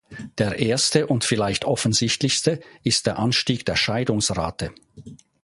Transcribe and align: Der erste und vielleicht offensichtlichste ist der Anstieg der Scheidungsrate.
Der 0.39 0.57
erste 0.57 1.05
und 1.05 1.23
vielleicht 1.23 1.63
offensichtlichste 1.63 2.59
ist 2.81 3.05
der 3.05 3.19
Anstieg 3.19 3.67
der 3.67 3.75
Scheidungsrate. 3.75 4.73